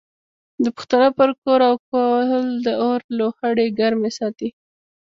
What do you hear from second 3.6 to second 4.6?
ګرمې ساتي.